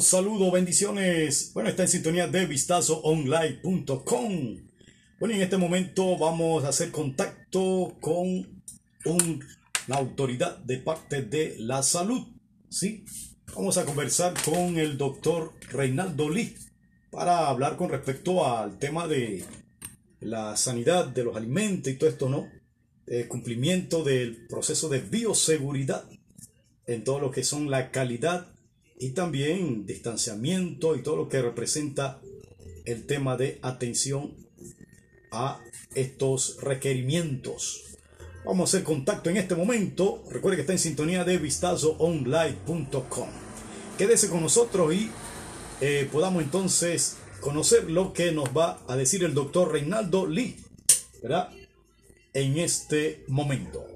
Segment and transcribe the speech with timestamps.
[0.00, 1.50] Saludos, bendiciones.
[1.54, 4.56] Bueno, está en sintonía de vistazoonline.com.
[5.18, 8.62] Bueno, en este momento vamos a hacer contacto con
[9.04, 12.28] una autoridad de parte de la salud.
[12.68, 13.04] ¿Sí?
[13.56, 16.54] Vamos a conversar con el doctor Reinaldo Lee
[17.10, 19.44] para hablar con respecto al tema de
[20.20, 22.48] la sanidad de los alimentos y todo esto, ¿no?
[23.06, 26.04] El cumplimiento del proceso de bioseguridad
[26.86, 28.46] en todo lo que son la calidad
[28.98, 32.20] y también distanciamiento y todo lo que representa
[32.84, 34.32] el tema de atención
[35.30, 35.60] a
[35.94, 37.84] estos requerimientos.
[38.44, 40.24] Vamos a hacer contacto en este momento.
[40.30, 43.28] Recuerde que está en sintonía de vistazoonline.com.
[43.98, 45.10] Quédese con nosotros y
[45.80, 50.56] eh, podamos entonces conocer lo que nos va a decir el doctor Reinaldo Lee,
[51.22, 51.50] ¿verdad?
[52.32, 53.87] En este momento.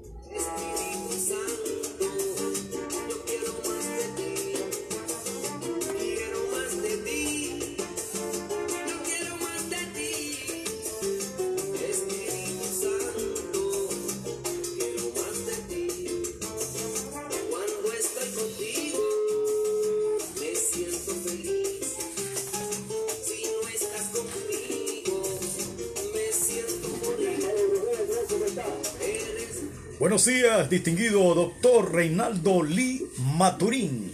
[30.03, 34.13] Buenos días, distinguido doctor Reinaldo Lee Maturín.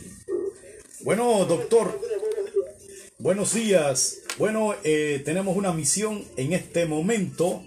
[1.00, 1.98] Bueno, doctor,
[3.19, 4.19] buenos días.
[4.36, 7.62] Bueno, eh, tenemos una misión en este momento.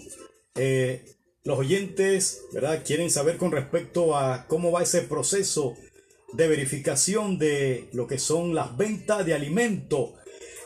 [0.53, 1.03] Eh,
[1.43, 2.83] los oyentes, ¿verdad?
[2.85, 5.75] Quieren saber con respecto a cómo va ese proceso
[6.33, 10.11] de verificación de lo que son las ventas de alimentos.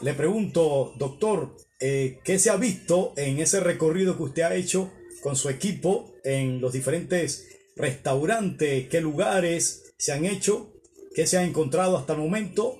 [0.02, 4.92] Le pregunto, doctor, eh, ¿qué se ha visto en ese recorrido que usted ha hecho
[5.24, 10.74] con su equipo en los diferentes restaurantes, qué lugares se han hecho,
[11.14, 12.78] qué se ha encontrado hasta el momento.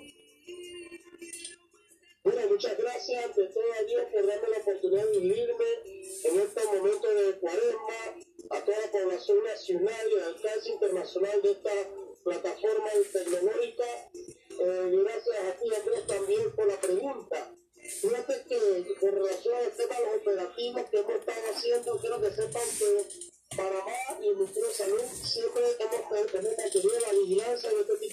[2.24, 5.66] Bueno, muchas gracias ante todo a Dios por darme la oportunidad de unirme
[6.24, 8.18] en este momento de cuaresma
[8.50, 11.72] a toda la población nacional y al alcance internacional de esta
[12.24, 13.86] plataforma tecnológica.
[14.50, 17.56] Eh, gracias a ti, Andrés, también por la pregunta.
[18.02, 22.32] Fíjate que con relación al tema de los operativos que hemos estado haciendo, quiero que
[22.32, 23.25] sepan que
[23.66, 28.05] Panamá y de Salud siempre hemos tenido la vigilancia de este tipo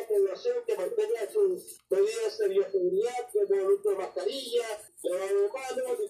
[0.00, 4.66] la población que mantenga sus medidas de bioseguridad, como el uso de mascarilla,
[5.02, 6.07] lavado de manos,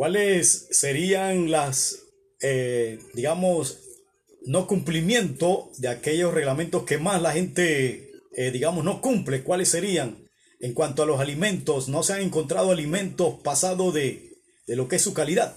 [0.00, 2.06] ¿cuáles serían las
[2.40, 3.80] eh, digamos,
[4.46, 9.42] no cumplimiento de aquellos reglamentos que más la gente, eh, digamos, no cumple.
[9.42, 10.26] ¿Cuáles serían?
[10.58, 14.96] En cuanto a los alimentos, no se han encontrado alimentos pasados de, de lo que
[14.96, 15.54] es su calidad.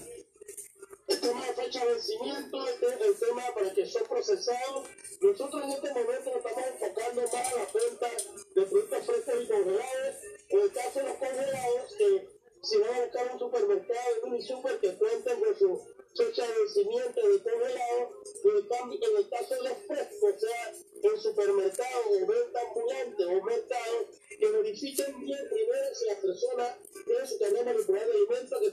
[1.08, 4.86] El tema de fecha de vencimiento, el, tema para que son procesados.
[5.22, 8.10] Nosotros en este momento nos estamos enfocando más a la venta
[8.54, 10.16] de productos frescos y congelados.
[10.50, 12.33] En el caso de los congelados, que
[12.64, 15.80] si van a buscar un supermercado, un super que cuenten con su
[16.16, 22.26] fecha de vencimiento de congelado, en el caso de los frescos, sea, en supermercados o
[22.26, 24.06] venta ambulante o mercado,
[24.38, 28.70] que verifiquen bien primero si la persona tiene su cadena visualmente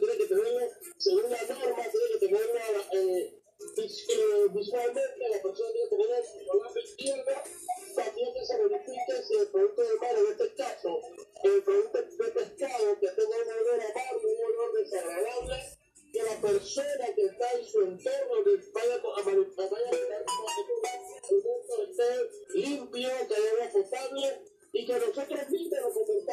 [22.54, 24.42] limpio, que agua potable
[24.74, 25.80] y que nosotros mismos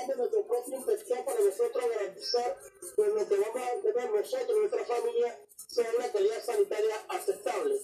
[0.08, 2.56] en nuestro propio inspector para nosotros garantizar
[2.94, 7.74] que lo que vamos a tener nosotros, nuestra familia, sea una calidad sanitaria aceptable.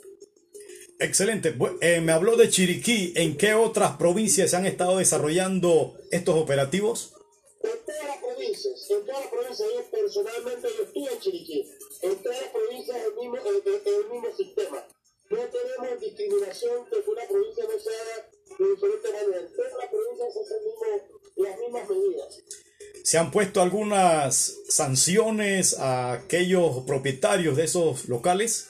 [1.01, 1.55] Excelente.
[1.81, 3.13] Eh, me habló de Chiriquí.
[3.17, 7.15] ¿En qué otras provincias se han estado desarrollando estos operativos?
[7.63, 9.69] En todas las provincias, en todas las provincias.
[9.75, 11.71] Yo personalmente yo estuve en Chiriquí.
[12.03, 14.87] En todas las provincias el mismo, el, el mismo sistema.
[15.35, 19.41] No tenemos discriminación que una provincia no sea de diferente manera.
[19.41, 20.65] En todas las provincias se hacen
[21.37, 22.43] las mismas medidas.
[23.03, 28.69] ¿Se han puesto algunas sanciones a aquellos propietarios de esos locales?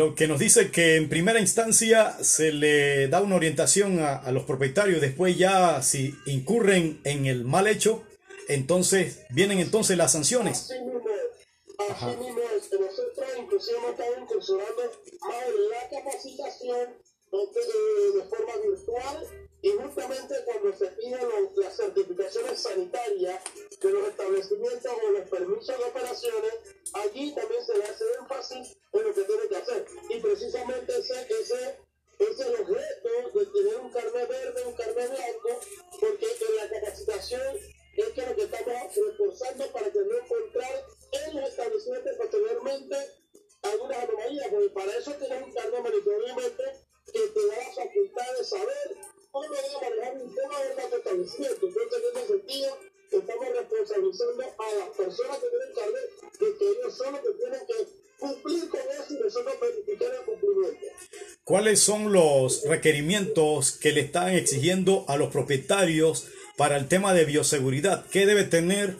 [0.00, 4.32] Lo que nos dice que en primera instancia se le da una orientación a, a
[4.32, 8.02] los propietarios, después ya si incurren en el mal hecho,
[8.48, 10.70] entonces vienen entonces las sanciones.
[10.70, 11.02] Así mismo.
[11.90, 12.40] Así mismo.
[12.70, 14.82] Que nosotros inclusive hemos estado incursionando
[15.20, 16.88] más en la capacitación
[17.30, 23.42] de, de forma virtual y justamente cuando se piden las certificaciones sanitarias
[23.80, 26.54] de los establecimientos o los permisos de operaciones,
[26.94, 29.86] allí también se le hace énfasis en lo que tiene que hacer.
[30.08, 31.78] Y precisamente ese, ese
[32.18, 35.60] es el objeto de tener un carnet verde, un carnet blanco,
[36.00, 37.56] porque en la capacitación
[37.96, 42.96] es que lo que estamos reforzando para que no encontrar en los establecimientos posteriormente
[43.62, 45.69] algunas anomalías, porque para eso tienes un carnet
[61.70, 66.26] ¿Cuáles son los requerimientos que le están exigiendo a los propietarios
[66.56, 68.04] para el tema de bioseguridad?
[68.10, 68.96] ¿Qué debe tener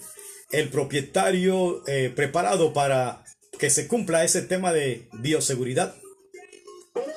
[0.53, 3.25] el propietario eh, preparado para
[3.59, 5.97] que se cumpla ese tema de bioseguridad?
[6.95, 7.13] Uno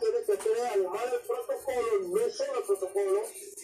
[0.00, 3.22] tiene que tener, además del protocolo, no solo el protocolo,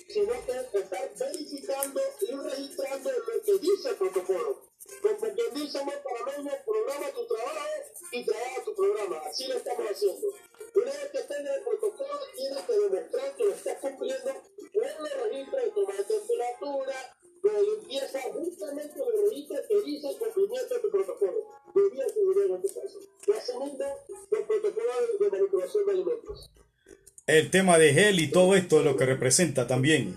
[0.09, 4.72] sino que estar verificando y registrando lo que dice el protocolo.
[5.03, 7.69] Como quien dice, amor panameño, programa tu trabajo
[8.13, 9.17] y trabaja tu programa.
[9.27, 10.29] Así lo estamos haciendo.
[10.75, 15.13] Una vez que tenga el protocolo, tienes que demostrar que lo estás cumpliendo con los
[15.25, 20.91] registros de toma temperatura, de limpieza, justamente los registros que dice el cumplimiento de tu
[20.91, 21.49] protocolo.
[21.75, 22.99] De bioseguridad en este caso.
[23.27, 23.99] Y asimismo,
[24.31, 26.51] los protocolos de, manipulación de alimentos.
[27.27, 30.17] El tema de gel y todo esto de lo que representa también.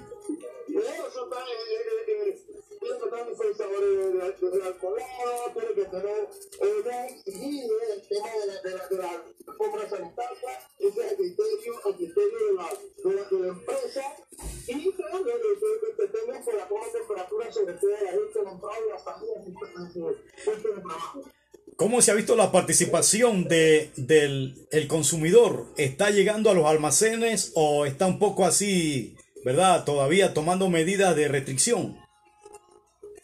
[22.05, 25.65] Se ha visto la participación de, del el consumidor?
[25.75, 31.27] ¿Está llegando a los almacenes o está un poco así, verdad, todavía tomando medidas de
[31.27, 31.97] restricción?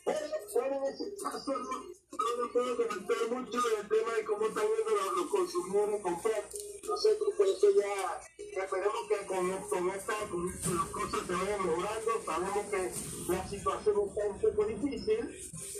[0.03, 4.95] Bueno, en ese caso no, no puedo comentar mucho del tema de cómo están viendo
[4.95, 6.43] los, los consumidores comprar.
[6.87, 8.21] Nosotros por eso ya
[8.63, 12.11] esperemos que con, con esta con las cosas se vayan mejorando.
[12.25, 15.19] Sabemos que la situación está un poco difícil,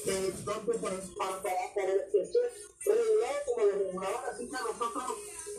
[0.05, 2.51] eh, tanto para, para, para, para el sector
[2.85, 4.29] regulado como los reguladores.
[4.31, 5.03] Así que nosotros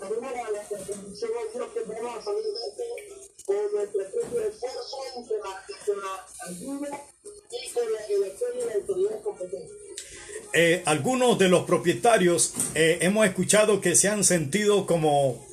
[0.00, 2.84] tenemos la, la, de Dios que vamos a salir de esto
[3.46, 7.06] con nuestro propio esfuerzo y con la, con la ayuda
[7.50, 9.91] y con la, el apoyo de la autoridad competente.
[10.54, 15.46] Eh, algunos de los propietarios eh, hemos escuchado que se han sentido como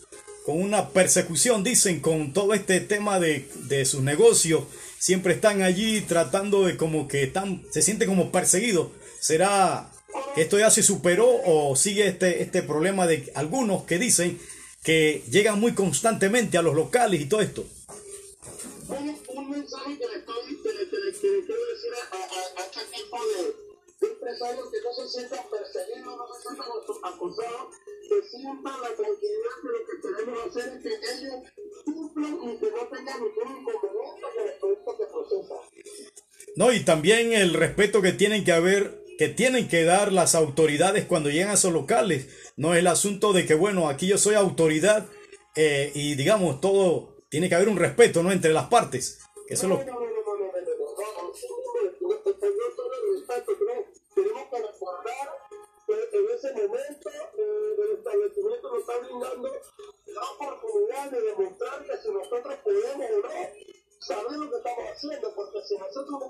[0.46, 4.64] con una persecución, dicen, con todo este tema de, de sus negocios.
[4.98, 8.90] Siempre están allí tratando de como que están, se sienten como perseguidos.
[9.22, 9.90] ¿Será
[10.36, 14.40] que esto ya se superó o sigue este, este problema de algunos que dicen
[14.84, 17.66] que llegan muy constantemente a los locales y todo esto?
[18.90, 19.98] un, mensaje
[21.12, 23.59] decir a, a, este de,
[24.40, 26.68] que no se sientan perseguidos, no se sientan
[27.04, 27.76] acosados,
[28.08, 31.36] que sientan la tranquilidad que lo que queremos hacer es que ellos
[31.84, 35.58] cumplan y que no tengan ningún inconveniente con el producto que procesan.
[36.56, 41.06] No, y también el respeto que tienen que haber, que tienen que dar las autoridades
[41.06, 42.28] cuando llegan a esos locales.
[42.56, 45.06] No es el asunto de que, bueno, aquí yo soy autoridad
[45.56, 48.32] eh, y digamos, todo, tiene que haber un respeto, ¿no?
[48.32, 49.20] Entre las partes.
[49.50, 49.99] Eso es lo
[59.42, 63.30] la oportunidad de demostrar que si nosotros podemos o no
[64.00, 66.30] saber lo que estamos haciendo, porque si nosotros no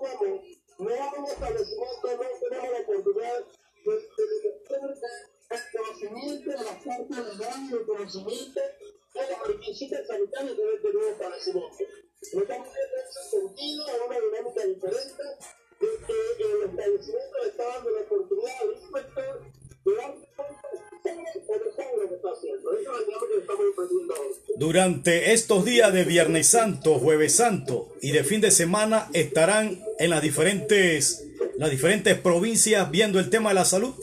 [24.59, 30.09] Durante estos días de Viernes Santo, Jueves Santo y de fin de semana estarán en
[30.09, 31.23] las diferentes,
[31.55, 33.95] las diferentes provincias viendo el tema de la salud.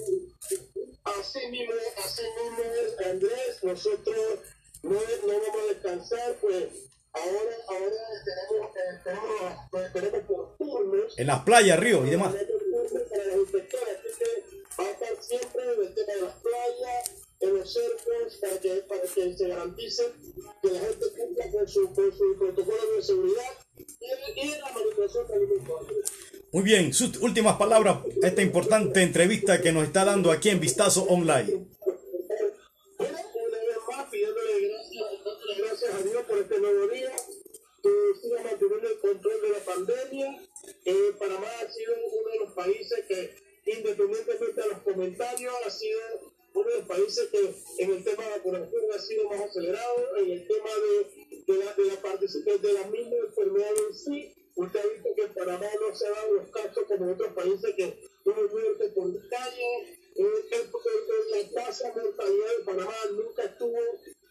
[1.05, 4.17] Así mismo, así mismo es, Andrés, nosotros
[4.83, 6.65] no, no vamos a descansar, pues
[7.13, 11.19] ahora, ahora tenemos, eh, tenemos, tenemos por turnos.
[11.19, 12.33] En las playas, ríos y demás.
[12.33, 17.11] Para los inspectores, así que va a estar siempre en el tema de las playas,
[17.41, 20.03] en los cercos, para que, para que se garantice
[20.67, 23.45] que la gente cumpla con su, con su protocolo de seguridad
[23.77, 25.87] y, la manipulación de alimentos.
[26.53, 30.61] Muy bien, sus últimas palabras a esta importante entrevista que nos está dando aquí en
[30.61, 31.67] Vistazo Online.
[48.59, 50.71] Vacunación ha sido más acelerado, en el tema
[51.47, 54.33] de, la, de la participación de la misma enfermedad en sí.
[54.57, 57.75] Usted ha visto que en Panamá no se dan los casos como en otros países
[57.77, 63.79] que hubo muerte por calle, la tasa mortalidad de Panamá nunca estuvo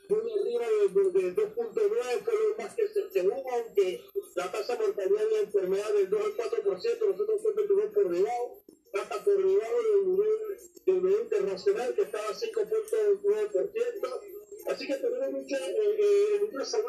[0.09, 4.01] muy arriba de, de, de 2.9, fue lo más que se, se hubo, aunque
[4.35, 8.61] la tasa mortalidad de la enfermedad del 2 al 4%, nosotros siempre estuvimos por debajo,
[9.03, 9.77] por debajo
[10.85, 14.21] del nivel, internacional que estaba a 5.9%.
[14.67, 16.39] Así que tenemos mucha, eh, eh,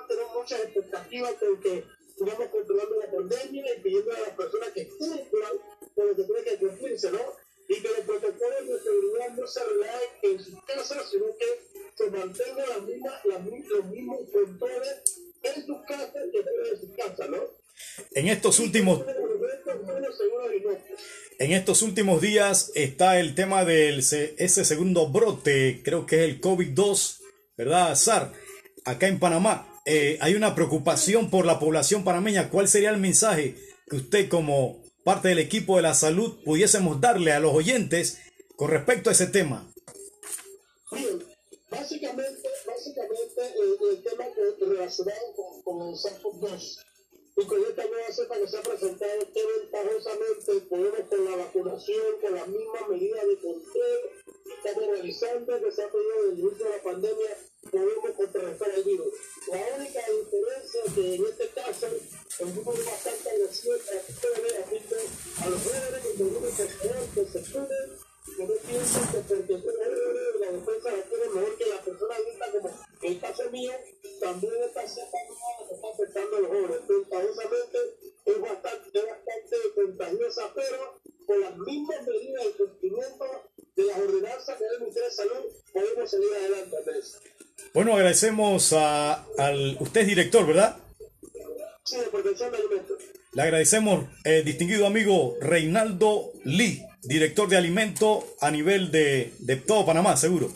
[0.09, 1.85] tenemos muchas expectativas con que
[2.17, 5.53] sigamos controlando la pandemia y pidiendo a las personas que cumplan
[5.95, 7.37] con lo que tiene que cumplirse, ¿no?
[7.69, 11.61] Y que los protocolos de seguridad no se relajen en sus casas, sino que
[11.97, 15.03] se mantengan las mismas, las, los mismos controles
[15.43, 17.67] en sus casas que fuera de sus casas, ¿no?
[18.13, 19.05] En estos últimos,
[21.39, 23.65] en estos últimos días está el tema
[24.03, 27.19] se- ese segundo brote, creo que es el COVID-2,
[27.57, 28.33] ¿verdad, SAR?
[28.85, 29.73] Acá en Panamá.
[29.85, 32.51] Eh, hay una preocupación por la población panameña.
[32.51, 33.57] ¿Cuál sería el mensaje
[33.89, 38.19] que usted como parte del equipo de la salud pudiésemos darle a los oyentes
[38.57, 39.71] con respecto a ese tema?
[40.93, 41.23] Bien,
[41.71, 44.25] básicamente, básicamente eh, el tema
[44.61, 46.79] relacionado con, con el SARS-CoV-2
[47.39, 52.21] y con esta nueva cepa que se ha presentado, que ventajosamente podemos con la vacunación,
[52.23, 54.01] con las mismas medidas de control
[54.43, 57.37] que estamos realizando, que se ha pedido desde el inicio de la pandemia,
[57.71, 59.13] podemos contrarrestar el virus.
[59.49, 61.87] La única diferencia es que en este caso
[62.39, 67.33] el virus es bastante agresivo a los jóvenes, que a los jóvenes que que que
[67.33, 68.06] se cuiden
[68.37, 72.15] que no piensen que porque tú eres la defensa la tiene mejor que la persona
[72.15, 72.71] adulta, como
[73.03, 73.73] el caso mío,
[74.21, 76.81] también esta cepa nueva que está afectando a los jóvenes.
[76.89, 77.79] Ventajosamente
[78.25, 83.25] es bastante, es bastante contagiosa, pero con las mismas medidas de cumplimiento
[83.77, 87.21] de las ordenanzas que da el Ministerio de Salud, podemos seguir adelante, Andrés.
[87.75, 89.77] Bueno, agradecemos a, al...
[89.81, 90.77] Usted es director, ¿verdad?
[91.85, 92.99] Sí, de protección de alimentos.
[93.33, 99.87] Le agradecemos, eh, distinguido amigo Reinaldo Lee, director de alimento a nivel de, de todo
[99.87, 100.51] Panamá, seguro.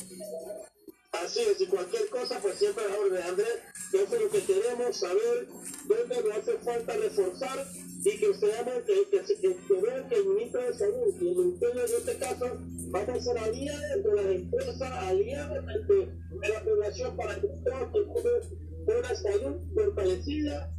[1.13, 3.59] Así es, y cualquier cosa, pues siempre la orden, Andrés,
[3.93, 5.49] eso es lo que queremos saber,
[5.85, 7.67] dónde nos hace falta reforzar
[8.05, 11.37] y que seamos, que, que, que, que vean que el ministro de Salud y el
[11.37, 12.59] ministerio en este caso
[12.91, 17.93] vamos a ser aliados de las empresas, aliados de, de la población para que todos
[17.93, 18.51] tengamos
[18.87, 20.73] una salud fortalecida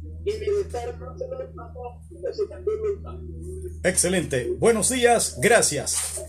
[3.84, 4.50] Excelente.
[4.58, 6.22] Buenos días, gracias.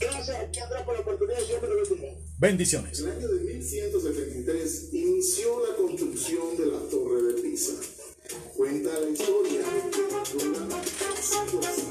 [0.00, 0.36] Gracias,
[0.84, 1.38] por la oportunidad.
[2.38, 3.00] Bendiciones.
[3.00, 7.74] En el año de 1173 inició la construcción de la Torre de Pisa.
[8.56, 9.60] Cuenta la historia.
[10.32, 11.84] Durante siglos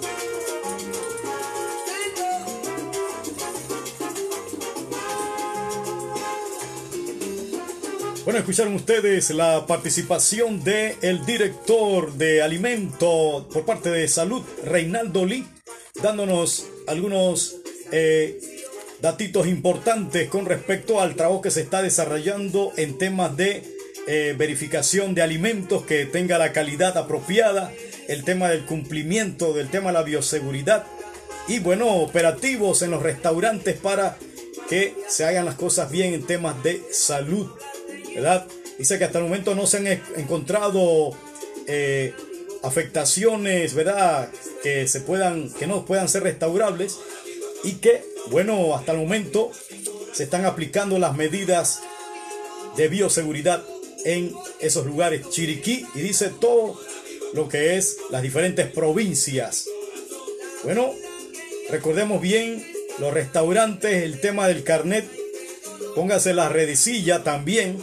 [8.25, 15.25] Bueno, escucharon ustedes la participación de el director de alimento por parte de salud, Reinaldo
[15.25, 15.45] Lee,
[16.01, 17.57] dándonos algunos
[17.91, 18.39] eh,
[19.01, 23.61] datitos importantes con respecto al trabajo que se está desarrollando en temas de
[24.07, 27.73] eh, verificación de alimentos que tenga la calidad apropiada,
[28.07, 30.85] el tema del cumplimiento del tema de la bioseguridad
[31.49, 34.17] y bueno, operativos en los restaurantes para
[34.69, 37.51] que se hagan las cosas bien en temas de salud.
[38.15, 38.47] ¿Verdad?
[38.77, 41.11] Dice que hasta el momento no se han encontrado
[41.67, 42.13] eh,
[42.63, 44.29] afectaciones, ¿verdad?
[44.61, 46.97] Que se puedan, que no puedan ser restaurables
[47.63, 49.51] y que, bueno, hasta el momento
[50.13, 51.81] se están aplicando las medidas
[52.77, 53.63] de bioseguridad
[54.05, 55.29] en esos lugares.
[55.29, 56.79] Chiriquí y dice todo
[57.33, 59.67] lo que es las diferentes provincias.
[60.63, 60.93] Bueno,
[61.69, 62.65] recordemos bien
[62.99, 65.05] los restaurantes, el tema del carnet,
[65.95, 67.77] póngase la redicilla también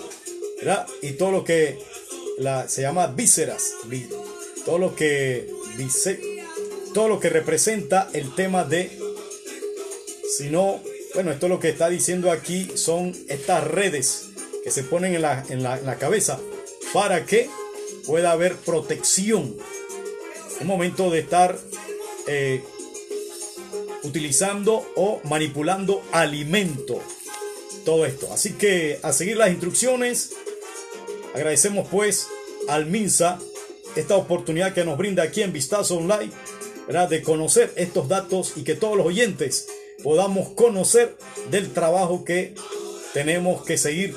[1.03, 1.79] y todo lo que
[2.39, 3.75] la, se llama vísceras,
[4.65, 5.49] todo lo que
[6.93, 8.91] todo lo que representa el tema de,
[10.37, 10.81] si no,
[11.15, 14.27] bueno, esto lo que está diciendo aquí son estas redes
[14.63, 16.39] que se ponen en la, en la, cabeza
[16.93, 17.49] para que
[18.07, 19.57] pueda haber protección.
[20.61, 21.57] Es momento de estar
[22.27, 22.63] eh,
[24.03, 27.03] utilizando o manipulando alimento.
[27.85, 28.31] Todo esto.
[28.33, 30.33] Así que a seguir las instrucciones
[31.35, 32.29] Agradecemos pues
[32.69, 33.39] al MINSA
[33.97, 36.31] esta oportunidad que nos brinda aquí en Vistazo Online,
[37.09, 39.69] de conocer estos datos y que todos los oyentes
[40.03, 41.17] podamos conocer
[41.51, 42.55] del trabajo que
[43.15, 44.17] tenemos que seguir.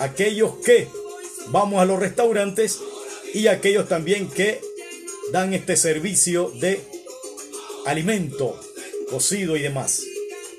[0.00, 0.88] Aquellos que
[1.48, 2.80] vamos a los restaurantes
[3.32, 4.60] y aquellos también que
[5.32, 6.80] dan este servicio de
[7.86, 8.60] alimento
[9.08, 10.02] cocido y demás.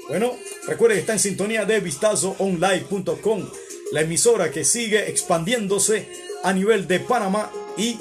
[0.07, 0.35] Bueno,
[0.67, 3.49] recuerde que está en sintonía de vistazoonline.com
[3.91, 6.07] la emisora que sigue expandiéndose
[6.43, 7.97] a nivel de Panamá y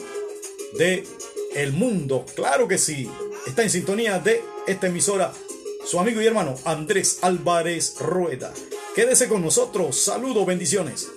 [0.79, 1.05] de
[1.55, 2.27] el mundo.
[2.35, 3.09] Claro que sí.
[3.47, 5.33] Está en sintonía de esta emisora
[5.85, 8.53] su amigo y hermano Andrés Álvarez Rueda.
[8.94, 9.97] Quédese con nosotros.
[9.97, 11.09] Saludos, bendiciones.